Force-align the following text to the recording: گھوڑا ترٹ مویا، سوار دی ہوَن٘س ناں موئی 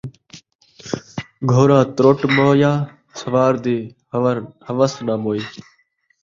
گھوڑا 1.51 1.79
ترٹ 1.95 2.19
مویا، 2.35 2.73
سوار 3.19 3.53
دی 3.63 3.77
ہوَن٘س 4.11 4.93
ناں 5.05 5.19
موئی 5.23 5.43